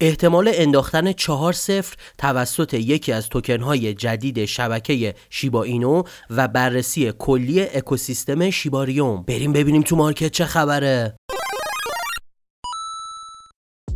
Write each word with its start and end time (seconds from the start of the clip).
احتمال 0.00 0.50
انداختن 0.54 1.12
چهار 1.12 1.52
صفر 1.52 1.96
توسط 2.18 2.74
یکی 2.74 3.12
از 3.12 3.28
توکن 3.28 3.60
های 3.60 3.94
جدید 3.94 4.44
شبکه 4.44 5.14
شیبا 5.30 5.62
اینو 5.62 6.02
و 6.30 6.48
بررسی 6.48 7.12
کلی 7.18 7.60
اکوسیستم 7.60 8.50
شیباریوم 8.50 9.22
بریم 9.22 9.52
ببینیم 9.52 9.82
تو 9.82 9.96
مارکت 9.96 10.32
چه 10.32 10.44
خبره. 10.44 11.16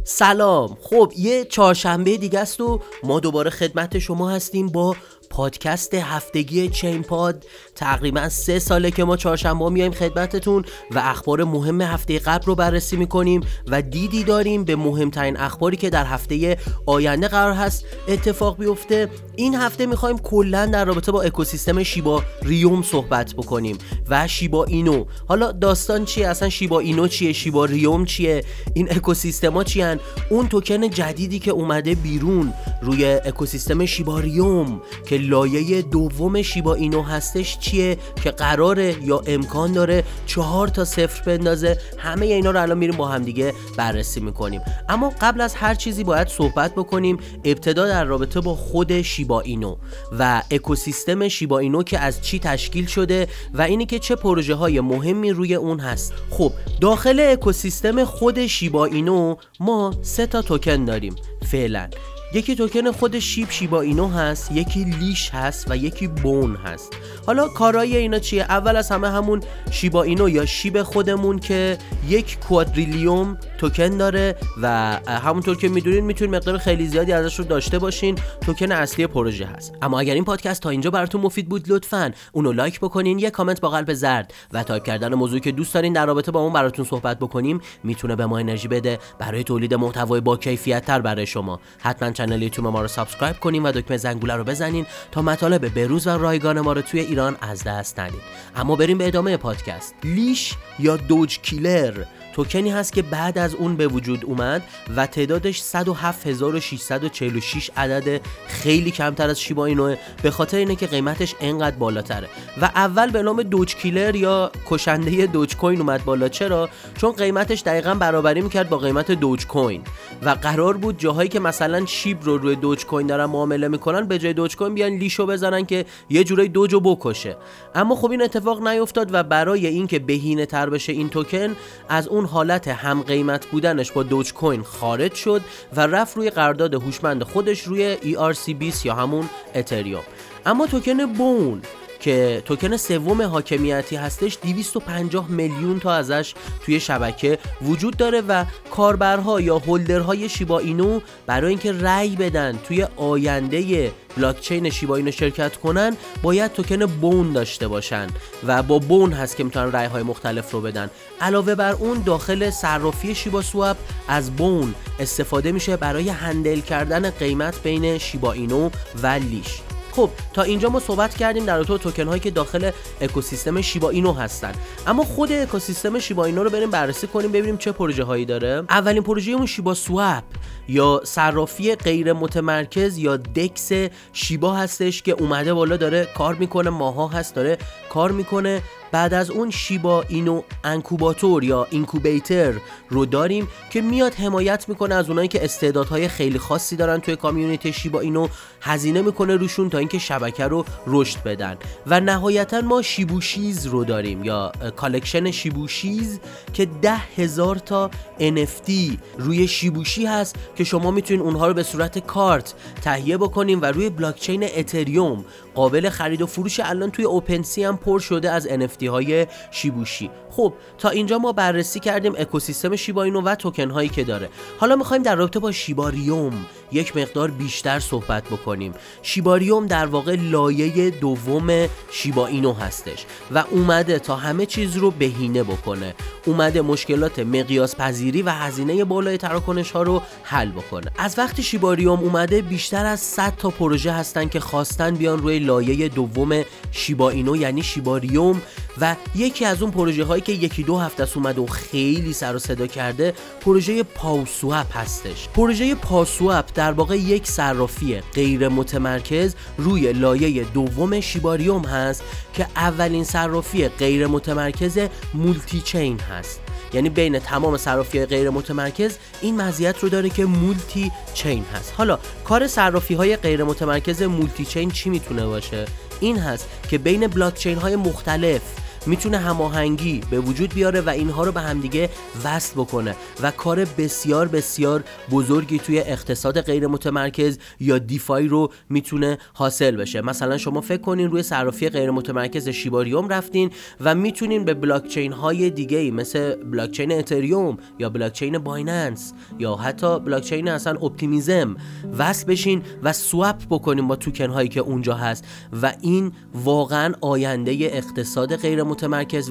سلام. 0.06 0.76
خب 0.80 1.12
یه 1.16 1.44
چهارشنبه 1.44 2.16
دیگه 2.16 2.38
است 2.38 2.60
و 2.60 2.80
ما 3.04 3.20
دوباره 3.20 3.50
خدمت 3.50 3.98
شما 3.98 4.30
هستیم 4.30 4.68
با 4.68 4.96
پادکست 5.34 5.94
هفتگی 5.94 6.68
چین 6.68 7.02
پاد. 7.02 7.44
تقریبا 7.74 8.28
سه 8.28 8.58
ساله 8.58 8.90
که 8.90 9.04
ما 9.04 9.16
چهارشنبه 9.16 9.70
میایم 9.70 9.92
خدمتتون 9.92 10.64
و 10.90 10.98
اخبار 10.98 11.44
مهم 11.44 11.80
هفته 11.80 12.18
قبل 12.18 12.46
رو 12.46 12.54
بررسی 12.54 12.96
می‌کنیم 12.96 13.40
و 13.68 13.82
دیدی 13.82 14.24
داریم 14.24 14.64
به 14.64 14.76
مهمترین 14.76 15.36
اخباری 15.36 15.76
که 15.76 15.90
در 15.90 16.04
هفته 16.04 16.58
آینده 16.86 17.28
قرار 17.28 17.52
هست 17.52 17.84
اتفاق 18.08 18.58
بیفته. 18.58 19.08
این 19.36 19.54
هفته 19.54 19.86
می‌خوایم 19.86 20.18
کلا 20.18 20.66
در 20.66 20.84
رابطه 20.84 21.12
با 21.12 21.22
اکوسیستم 21.22 21.82
شیبا 21.82 22.22
ریوم 22.42 22.82
صحبت 22.82 23.34
بکنیم 23.34 23.78
و 24.10 24.28
شیبا 24.28 24.64
اینو. 24.64 25.04
حالا 25.28 25.52
داستان 25.52 26.04
چیه؟ 26.04 26.28
اصلا 26.28 26.48
شیبا 26.48 26.80
اینو 26.80 27.08
چیه؟ 27.08 27.32
شیبا 27.32 27.64
ریوم 27.64 28.04
چیه؟ 28.04 28.44
این 28.74 28.90
اکوسیستما 28.90 29.64
چیان 29.64 30.00
اون 30.30 30.48
توکن 30.48 30.90
جدیدی 30.90 31.38
که 31.38 31.50
اومده 31.50 31.94
بیرون 31.94 32.52
روی 32.82 33.04
اکوسیستم 33.04 33.86
شیبا 33.86 34.20
ریوم 34.20 34.82
که 35.06 35.23
لایه 35.28 35.82
دوم 35.82 36.42
شیبا 36.42 36.74
اینو 36.74 37.02
هستش 37.02 37.58
چیه؟ 37.58 37.96
که 38.24 38.30
قراره 38.30 38.96
یا 39.02 39.22
امکان 39.26 39.72
داره 39.72 40.04
چهار 40.26 40.68
تا 40.68 40.84
صفر 40.84 41.22
بندازه. 41.24 41.78
همه 41.98 42.26
اینا 42.26 42.50
رو 42.50 42.62
الان 42.62 42.78
میریم 42.78 42.96
با 42.96 43.08
هم 43.08 43.22
دیگه 43.22 43.54
بررسی 43.76 44.20
می‌کنیم. 44.20 44.60
اما 44.88 45.12
قبل 45.20 45.40
از 45.40 45.54
هر 45.54 45.74
چیزی 45.74 46.04
باید 46.04 46.28
صحبت 46.28 46.72
بکنیم 46.72 47.18
ابتدا 47.44 47.86
در 47.86 48.04
رابطه 48.04 48.40
با 48.40 48.54
خود 48.54 49.02
شیبا 49.02 49.40
اینو 49.40 49.76
و 50.18 50.42
اکوسیستم 50.50 51.28
شیبا 51.28 51.58
اینو 51.58 51.82
که 51.82 51.98
از 51.98 52.22
چی 52.22 52.38
تشکیل 52.38 52.86
شده 52.86 53.28
و 53.54 53.62
اینی 53.62 53.86
که 53.86 53.98
چه 53.98 54.16
پروژه 54.16 54.54
های 54.54 54.80
مهمی 54.80 55.30
روی 55.30 55.54
اون 55.54 55.80
هست. 55.80 56.12
خب 56.30 56.52
داخل 56.80 57.26
اکوسیستم 57.32 58.04
خود 58.04 58.46
شیبا 58.46 58.84
اینو 58.84 59.36
ما 59.60 59.94
سه 60.02 60.26
تا 60.26 60.42
توکن 60.42 60.84
داریم. 60.84 61.14
فعلا. 61.46 61.88
یکی 62.34 62.54
توکن 62.54 62.92
خود 62.92 63.18
شیب 63.18 63.50
شیبا 63.50 63.80
اینو 63.80 64.08
هست 64.08 64.52
یکی 64.52 64.84
لیش 64.84 65.30
هست 65.30 65.70
و 65.70 65.76
یکی 65.76 66.08
بون 66.08 66.56
هست. 66.56 66.92
حالا 67.26 67.48
کارای 67.48 67.96
اینا 67.96 68.18
چیه؟ 68.18 68.42
اول 68.42 68.76
از 68.76 68.90
همه 68.90 69.10
همون 69.10 69.40
شیبا 69.70 70.02
اینو 70.02 70.28
یا 70.28 70.46
شیب 70.46 70.82
خودمون 70.82 71.38
که 71.38 71.78
یک 72.08 72.38
کوادریلیون 72.40 73.38
توکن 73.58 73.96
داره 73.96 74.36
و 74.62 74.68
همونطور 75.06 75.56
که 75.56 75.68
می‌دونین 75.68 76.04
می‌تونین 76.04 76.34
مقدار 76.34 76.58
خیلی 76.58 76.86
زیادی 76.86 77.12
ازش 77.12 77.38
رو 77.38 77.44
داشته 77.44 77.78
باشین. 77.78 78.18
توکن 78.40 78.72
اصلی 78.72 79.06
پروژه 79.06 79.46
هست. 79.46 79.72
اما 79.82 80.00
اگر 80.00 80.14
این 80.14 80.24
پادکست 80.24 80.62
تا 80.62 80.70
اینجا 80.70 80.90
براتون 80.90 81.20
مفید 81.20 81.48
بود 81.48 81.64
لطفا 81.68 82.12
اونو 82.32 82.52
لایک 82.52 82.80
بکنین 82.80 83.18
یه 83.18 83.30
کامنت 83.30 83.60
با 83.60 83.68
قلب 83.68 83.92
زرد 83.92 84.34
و 84.52 84.62
تایپ 84.62 84.84
کردن 84.84 85.14
موضوعی 85.14 85.40
که 85.40 85.52
دوست 85.52 85.74
دارین 85.74 85.92
در 85.92 86.06
رابطه 86.06 86.32
با 86.32 86.40
اون 86.40 86.52
براتون 86.52 86.84
صحبت 86.84 87.18
بکنیم 87.18 87.60
می‌تونه 87.84 88.16
به 88.16 88.26
ما 88.26 88.38
انرژی 88.38 88.68
بده. 88.68 88.98
برای 89.18 89.44
تولید 89.44 89.74
محتوای 89.74 90.20
با 90.20 90.36
کیفیت 90.36 90.84
تر 90.84 91.00
برای 91.00 91.26
شما. 91.26 91.60
حتما 91.78 92.10
کانال 92.24 92.42
یوتیوب 92.42 92.66
ما 92.66 92.82
رو 92.82 92.88
subscribe 92.88 93.40
کنین 93.40 93.62
و 93.62 93.72
دکمه 93.72 93.96
زنگوله 93.96 94.34
رو 94.34 94.44
بزنین 94.44 94.86
تا 95.12 95.22
مطالب 95.22 95.74
بروز 95.74 96.06
و 96.06 96.10
رایگان 96.10 96.60
ما 96.60 96.72
رو 96.72 96.82
توی 96.82 97.00
ایران 97.00 97.36
از 97.40 97.64
دست 97.64 98.00
ندید 98.00 98.20
اما 98.56 98.76
بریم 98.76 98.98
به 98.98 99.06
ادامه 99.06 99.36
پادکست. 99.36 99.94
لیش 100.04 100.54
یا 100.78 100.96
دوج 100.96 101.38
کیلر؟ 101.38 102.04
توکنی 102.34 102.70
هست 102.70 102.92
که 102.92 103.02
بعد 103.02 103.38
از 103.38 103.54
اون 103.54 103.76
به 103.76 103.86
وجود 103.86 104.24
اومد 104.24 104.62
و 104.96 105.06
تعدادش 105.06 105.60
107646 105.60 107.70
عدد 107.76 108.20
خیلی 108.46 108.90
کمتر 108.90 109.30
از 109.30 109.40
شیبا 109.40 109.66
اینوه. 109.66 109.96
به 110.22 110.30
خاطر 110.30 110.56
اینه 110.56 110.76
که 110.76 110.86
قیمتش 110.86 111.34
انقدر 111.40 111.76
بالاتره. 111.76 112.28
و 112.60 112.64
اول 112.64 113.10
به 113.10 113.22
نام 113.22 113.42
دوج 113.42 113.76
کیلر 113.76 114.16
یا 114.16 114.52
کشنده 114.66 115.26
دوج 115.26 115.56
کوین 115.56 115.80
اومد 115.80 116.04
بالا. 116.04 116.28
چرا؟ 116.28 116.68
چون 116.96 117.12
قیمتش 117.12 117.60
دقیقا 117.60 117.94
برابری 117.94 118.40
می‌کرد 118.40 118.68
با 118.68 118.78
قیمت 118.78 119.10
دوج 119.10 119.46
کوین. 119.46 119.82
و 120.22 120.30
قرار 120.30 120.76
بود 120.76 120.98
جاهایی 120.98 121.28
که 121.28 121.40
مثلا 121.40 121.86
شیب 121.86 122.18
رو 122.22 122.38
روی 122.38 122.56
دوج 122.56 122.86
کوین 122.86 123.06
دارن 123.06 123.24
معامله 123.24 123.68
می‌کنن 123.68 124.06
به 124.06 124.18
جای 124.18 124.32
دوج 124.32 124.56
کوین 124.56 124.74
بیان 124.74 124.92
لیشو 124.92 125.26
بزنن 125.26 125.66
که 125.66 125.84
یه 126.10 126.24
جورایی 126.24 126.48
دوجو 126.48 126.80
بکشه. 126.80 127.36
اما 127.74 127.94
خب 127.94 128.10
این 128.10 128.22
اتفاق 128.22 128.68
نیفتاد 128.68 129.08
و 129.12 129.22
برای 129.22 129.66
اینکه 129.66 129.98
بهینه 129.98 130.46
تر 130.46 130.70
بشه 130.70 130.92
این 130.92 131.08
توکن 131.08 131.56
از 131.88 132.08
اون 132.08 132.23
حالت 132.26 132.68
هم 132.68 133.02
قیمت 133.02 133.46
بودنش 133.46 133.92
با 133.92 134.02
دوج 134.02 134.32
کوین 134.32 134.62
خارج 134.62 135.14
شد 135.14 135.42
و 135.76 135.80
رفت 135.80 136.16
روی 136.16 136.30
قرارداد 136.30 136.74
هوشمند 136.74 137.22
خودش 137.22 137.62
روی 137.62 137.96
ERC20 137.96 138.86
یا 138.86 138.94
همون 138.94 139.28
اتریوم 139.54 140.02
اما 140.46 140.66
توکن 140.66 141.06
بون 141.06 141.62
که 142.04 142.42
توکن 142.44 142.76
سوم 142.76 143.22
حاکمیتی 143.22 143.96
هستش 143.96 144.38
250 144.42 145.30
میلیون 145.30 145.80
تا 145.80 145.92
ازش 145.92 146.34
توی 146.64 146.80
شبکه 146.80 147.38
وجود 147.62 147.96
داره 147.96 148.20
و 148.20 148.44
کاربرها 148.70 149.40
یا 149.40 149.58
هولدرهای 149.58 150.28
شیبا 150.28 150.58
اینو 150.58 151.00
برای 151.26 151.50
اینکه 151.50 151.72
رأی 151.72 152.16
بدن 152.16 152.58
توی 152.68 152.86
آینده 152.96 153.92
بلاکچین 154.16 154.70
شیبا 154.70 154.96
اینو 154.96 155.10
شرکت 155.10 155.56
کنن 155.56 155.96
باید 156.22 156.52
توکن 156.52 156.86
بون 156.86 157.32
داشته 157.32 157.68
باشن 157.68 158.06
و 158.46 158.62
با 158.62 158.78
بون 158.78 159.12
هست 159.12 159.36
که 159.36 159.44
می‌تونن 159.44 159.72
رأی 159.72 159.86
های 159.86 160.02
مختلف 160.02 160.50
رو 160.50 160.60
بدن. 160.60 160.90
علاوه 161.20 161.54
بر 161.54 161.72
اون 161.72 162.02
داخل 162.02 162.50
صرافی 162.50 163.14
شیبا 163.14 163.42
سواب 163.42 163.76
از 164.08 164.36
بون 164.36 164.74
استفاده 165.00 165.52
میشه 165.52 165.76
برای 165.76 166.08
هندل 166.08 166.60
کردن 166.60 167.10
قیمت 167.10 167.62
بین 167.62 167.98
شیبا 167.98 168.32
اینو 168.32 168.70
و 169.02 169.06
لیش. 169.06 169.60
خب 169.96 170.10
تا 170.32 170.42
اینجا 170.42 170.68
ما 170.68 170.80
صحبت 170.80 171.16
کردیم 171.16 171.44
در 171.44 171.62
تو 171.64 171.78
توکن 171.78 172.08
هایی 172.08 172.20
که 172.20 172.30
داخل 172.30 172.70
اکوسیستم 173.00 173.60
شیبا 173.60 173.90
اینو 173.90 174.12
هستن. 174.12 174.52
اما 174.86 175.04
خود 175.04 175.32
اکوسیستم 175.32 175.98
شیبا 175.98 176.24
اینو 176.24 176.44
رو 176.44 176.50
بریم 176.50 176.70
بررسی 176.70 177.06
کنیم 177.06 177.32
ببینیم 177.32 177.56
چه 177.56 177.72
پروژه 177.72 178.04
هایی 178.04 178.24
داره. 178.24 178.62
اولین 178.70 179.02
پروژه 179.02 179.32
اون 179.32 179.46
شیبا 179.46 179.74
سواب 179.74 180.22
یا 180.68 181.00
صرافی 181.04 181.74
غیر 181.74 182.12
متمرکز 182.12 182.98
یا 182.98 183.16
DEX 183.16 183.70
شیبا 184.12 184.54
هستش 184.54 185.02
که 185.02 185.12
اومده 185.12 185.54
بالا 185.54 185.76
داره 185.76 186.08
کار 186.16 186.34
می‌کنه 186.34 186.70
ماه‌ها 186.70 187.08
هست 187.08 187.34
داره 187.34 187.58
کار 187.88 188.12
می‌کنه. 188.12 188.62
بعد 188.94 189.14
از 189.14 189.30
اون 189.30 189.50
شیبا 189.50 190.02
اینو 190.08 190.42
انکوباتور 190.64 191.44
یا 191.44 191.66
incubator 191.70 192.54
رو 192.88 193.06
داریم 193.06 193.48
که 193.70 193.80
میاد 193.80 194.14
حمایت 194.14 194.68
می‌کنه 194.68 194.94
از 194.94 195.08
اونایی 195.08 195.28
که 195.28 195.44
استعدادهای 195.44 196.08
خیلی 196.08 196.38
خاصی 196.38 196.76
دارن 196.76 197.00
توی 197.00 197.16
community 197.16 197.72
شیبا. 197.72 198.00
اینو 198.00 198.28
هزینه 198.60 199.02
می‌کنه 199.02 199.36
روشون 199.36 199.70
تا 199.70 199.78
اینکه 199.78 199.98
شبکه 199.98 200.44
رو 200.44 200.64
رشد 200.86 201.22
بدن. 201.22 201.56
و 201.86 202.00
نهایتا 202.00 202.60
ما 202.60 202.82
شیبوشیز 202.82 203.66
رو 203.66 203.84
داریم 203.84 204.24
یا 204.24 204.52
collection 204.76 205.30
شیبوشیز 205.30 206.20
که 206.52 206.66
ده 206.82 206.96
هزار 207.16 207.56
تا 207.56 207.90
NFT 208.20 208.70
روی 209.18 209.48
شیبوشی 209.48 210.06
هست 210.06 210.36
که 210.56 210.64
شما 210.64 210.90
می‌تونید 210.90 211.22
اونها 211.22 211.46
رو 211.46 211.54
به 211.54 211.62
صورت 211.62 211.98
کارت 211.98 212.54
تهیه 212.82 213.18
بکنیم 213.18 213.62
و 213.62 213.64
روی 213.64 213.90
بلاکچین 213.90 214.44
اتریوم 214.56 215.24
قابل 215.54 215.88
خرید 215.88 216.22
و 216.22 216.26
فروش 216.26 216.60
الان 216.60 216.90
توی 216.90 217.04
اوپنسی 217.04 217.64
هم 217.64 217.76
پر 217.76 217.98
شده 217.98 218.30
از 218.30 218.48
NFT 218.48 218.83
های 218.86 219.26
شیبوشی. 219.50 220.10
خب 220.30 220.52
تا 220.78 220.88
اینجا 220.88 221.18
ما 221.18 221.32
بررسی 221.32 221.80
کردیم 221.80 222.14
اکوسیستم 222.18 222.76
شیبا 222.76 223.02
اینو 223.02 223.20
و 223.20 223.34
توکن 223.34 223.70
هایی 223.70 223.88
که 223.88 224.04
داره. 224.04 224.28
حالا 224.58 224.76
می‌خوایم 224.76 225.02
در 225.02 225.14
رابطه 225.14 225.38
با 225.38 225.52
شیباریوم 225.52 226.46
یک 226.72 226.96
مقدار 226.96 227.30
بیشتر 227.30 227.80
صحبت 227.80 228.24
بکنیم. 228.24 228.72
شیباریوم 229.02 229.66
در 229.66 229.86
واقع 229.86 230.14
لایه 230.14 230.90
دوم 230.90 231.68
شیبا 231.90 232.26
اینو 232.26 232.52
هستش 232.52 233.06
و 233.34 233.44
اومده 233.50 233.98
تا 233.98 234.16
همه 234.16 234.46
چیز 234.46 234.76
رو 234.76 234.90
بهینه 234.90 235.42
بکنه. 235.42 235.94
اومده 236.26 236.62
مشکلات 236.62 237.18
مقیاس 237.18 237.76
پذیری 237.76 238.22
و 238.22 238.30
هزینه 238.30 238.84
بالای 238.84 239.18
تراکنش 239.18 239.70
ها 239.70 239.82
رو 239.82 240.02
حل 240.22 240.50
بکنه. 240.50 240.90
از 240.98 241.18
وقتی 241.18 241.42
شیباریوم 241.42 242.00
اومده 242.00 242.42
بیشتر 242.42 242.86
از 242.86 243.00
100 243.00 243.32
تا 243.36 243.50
پروژه 243.50 243.92
هستن 243.92 244.28
که 244.28 244.40
خواستن 244.40 244.94
بیان 244.94 245.18
روی 245.18 245.38
لایه 245.38 245.88
دوم 245.88 246.42
شیبا 246.70 247.10
اینو 247.10 247.36
یعنی 247.36 247.62
شیباریوم 247.62 248.42
و 248.80 248.96
یکی 249.14 249.44
از 249.44 249.62
اون 249.62 249.70
پروژه 249.70 250.04
هایی 250.04 250.22
که 250.22 250.32
یکی 250.32 250.62
دو 250.62 250.78
هفته 250.78 251.02
است 251.02 251.16
اومده 251.16 251.40
و 251.40 251.46
خیلی 251.46 252.12
سر 252.12 252.36
و 252.36 252.38
صدا 252.38 252.66
کرده 252.66 253.14
پروژه 253.40 253.82
پاوسوپ 253.82 254.76
هستش. 254.76 255.28
پروژه 255.28 255.74
پاسوپ 255.74 256.44
در 256.54 256.72
واقع 256.72 256.96
یک 256.96 257.26
صرافی 257.26 258.00
غیر 258.14 258.48
متمرکز 258.48 259.34
روی 259.58 259.92
لایه 259.92 260.44
دوم 260.44 261.00
شیباریوم 261.00 261.64
هست 261.64 262.02
که 262.34 262.46
اولین 262.56 263.04
صرافی 263.04 263.68
غیر 263.68 264.06
متمرکز 264.06 264.78
multi-chain 265.14 266.00
هست. 266.00 266.40
یعنی 266.72 266.90
بین 266.90 267.18
تمام 267.18 267.56
صرافی 267.56 268.06
غیر 268.06 268.30
متمرکز 268.30 268.96
این 269.20 269.40
مزیت 269.40 269.78
رو 269.78 269.88
داره 269.88 270.10
که 270.10 270.24
multi-chain 270.24 271.44
هست. 271.54 271.74
حالا 271.76 271.98
کار 272.24 272.46
صرافی 272.46 272.94
های 272.94 273.16
غیر 273.16 273.44
متمرکز 273.44 274.02
multi-chain 274.02 274.70
چی 274.70 274.90
می‌تونه 274.90 275.26
باشه؟ 275.26 275.64
این 276.00 276.18
هست 276.18 276.48
که 276.70 276.78
بین 276.78 277.06
بلاک 277.06 277.34
چین 277.34 277.58
های 277.58 277.76
مختلف 277.76 278.42
می‌تونه 278.86 279.18
هماهنگی 279.18 280.00
به 280.10 280.20
وجود 280.20 280.54
بیاره 280.54 280.80
و 280.80 280.88
اینها 280.88 281.24
رو 281.24 281.32
به 281.32 281.40
همدیگه 281.40 281.90
وصل 282.24 282.54
بکنه 282.54 282.94
و 283.22 283.30
کار 283.30 283.64
بسیار 283.64 284.28
بسیار 284.28 284.84
بزرگی 285.10 285.58
توی 285.58 285.78
اقتصاد 285.78 286.40
غیر 286.40 286.66
متمرکز 286.66 287.38
یا 287.60 287.78
DeFi 287.78 288.28
رو 288.28 288.52
می‌تونه 288.68 289.18
حاصل 289.32 289.76
بشه. 289.76 290.00
مثلا 290.00 290.38
شما 290.38 290.60
فکر 290.60 290.80
کنین 290.80 291.10
روی 291.10 291.22
صرافی 291.22 291.68
غیر 291.68 291.90
متمرکز 291.90 292.48
شیباریوم 292.48 293.08
رفتین 293.08 293.50
و 293.80 293.94
می‌تونین 293.94 294.44
به 294.44 294.54
بلاک 294.54 294.88
چین 294.88 295.12
های 295.12 295.50
دیگه 295.50 295.78
ای 295.78 295.90
مثل 295.90 296.34
بلاک 296.34 296.70
چین 296.70 296.92
اتریوم 296.92 297.56
یا 297.78 297.88
بلاک 297.88 298.12
چین 298.12 298.38
بایننس 298.38 299.12
یا 299.38 299.54
حتی 299.54 300.00
بلاک 300.00 300.22
چین 300.22 300.48
اصلا 300.48 300.72
اپتیمیزم 300.72 301.56
وصل 301.98 302.26
بشین 302.26 302.62
و 302.82 302.92
swap 302.92 303.36
بکنین 303.50 303.88
با 303.88 303.96
توکن 303.96 304.30
هایی 304.30 304.48
که 304.48 304.60
اونجا 304.60 304.94
هست 304.94 305.24
و 305.62 305.72
این 305.80 306.12
واقعا 306.34 306.94
آینده 307.00 307.52
اقتصاد 307.52 308.36
غیر 308.36 308.62
متمرکز 308.62 308.73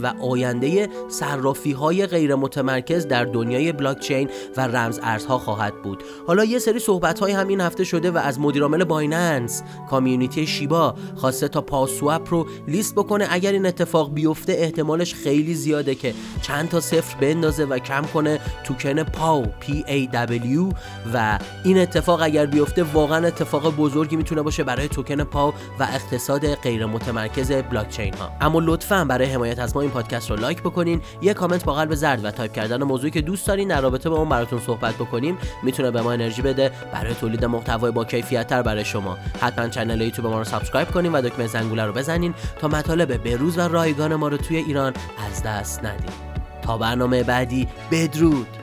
و 0.01 0.13
آینده 0.22 0.90
صرافی 1.10 1.72
های 1.72 2.07
غیر 2.07 2.36
متمرکز 2.36 3.07
در 3.07 3.25
دنیای 3.25 3.72
بلاک 3.72 4.00
چین 4.00 4.30
و 4.57 4.62
رمز 4.62 5.00
ارزها 5.04 5.38
خواهد 5.38 5.81
بود. 5.81 6.04
حالا 6.28 6.44
یه 6.44 6.60
سری 6.60 6.80
صحبت 6.80 7.19
های 7.19 7.31
همین 7.31 7.62
هفته 7.62 7.84
شده 7.84 8.12
و 8.12 8.18
از 8.18 8.40
مدیرعامل 8.40 8.84
بایننس 8.84 9.63
community 9.89 10.47
شیبا 10.48 10.95
خواسته 11.16 11.48
تا 11.48 11.62
PawSwap 11.62 12.27
رو 12.30 12.48
لیست 12.68 12.95
بکنه. 12.95 13.28
اگر 13.30 13.51
این 13.51 13.66
اتفاق 13.66 14.13
بیفته 14.13 14.54
احتمالش 14.54 15.13
خیلی 15.13 15.54
زیاده 15.54 15.95
که 15.95 16.13
چند 16.42 16.69
تا 16.69 16.80
صفر 16.80 17.18
بندازه 17.18 17.66
و 17.66 17.78
کم 17.78 18.01
کنه 18.01 18.40
توکن 18.63 19.04
پاو 19.04 19.45
P 19.45 19.66
A 19.72 20.13
W. 20.13 20.75
و 21.13 21.40
این 21.63 21.78
اتفاق 21.78 22.22
اگر 22.22 22.45
بیفته 22.45 22.84
واقعا 22.84 23.28
اتفاق 23.28 23.75
بزرگی 23.75 24.16
می‌تونه 24.16 24.42
باشه 24.42 24.63
برای 24.63 24.88
توکن 24.88 25.24
پاو 25.24 25.54
و 25.80 25.84
اقتصاد 25.84 26.56
غیر 26.56 26.86
متمرکز 26.86 27.51
بلاک 27.51 27.90
چین 27.90 28.13
ها 28.13 28.31
اما 28.42 28.60
لطفا 28.60 29.06
برای 29.06 29.32
حمایت 29.33 29.59
از 29.59 29.75
ما 29.75 29.81
این 29.81 29.91
پادکست 29.91 30.30
رو 30.30 30.35
لایک 30.35 30.62
بکنین 30.62 31.01
یه 31.21 31.33
کامنت 31.33 31.63
با 31.63 31.74
قلب 31.74 31.95
زرد 31.95 32.25
و 32.25 32.31
تایپ 32.31 32.53
کردن 32.53 32.83
موضوعی 32.83 33.12
که 33.12 33.21
دوست 33.21 33.47
دارین 33.47 33.68
در 33.68 33.81
رابطه 33.81 34.09
با 34.09 34.18
اون 34.18 34.30
براتون 34.30 34.59
صحبت 34.59 34.95
بکنیم 34.95 35.38
می‌تونه 35.63 35.91
به 35.91 36.01
ما 36.01 36.12
انرژی 36.12 36.41
بده. 36.41 36.71
برای 36.94 37.13
تولید 37.13 37.45
محتوای 37.45 37.91
با 37.91 38.06
کیفیت 38.06 38.47
تر 38.47 38.62
برای 38.62 38.85
شما. 38.85 39.18
حتما 39.41 39.69
کانال 39.69 40.01
یوتیوب 40.01 40.27
ما 40.27 40.38
رو 40.38 40.44
subscribe 40.44 40.91
کنین 40.91 41.12
و 41.12 41.21
دکمه 41.21 41.47
زنگوله 41.47 41.85
رو 41.85 41.94
بزنین 41.94 42.33
تا 42.59 42.68
مطالب 42.68 43.24
بروز 43.24 43.57
و 43.57 43.62
رایگان 43.62 44.15
ما 44.15 44.27
رو 44.27 44.38
توی 44.38 44.57
ایران 44.57 44.94
از 45.31 45.44
دست 45.44 45.85
ندید 45.85 46.33
تا 46.62 46.77
برنامه 46.77 47.24
بعدی 47.24 47.68
بدرود! 47.91 48.62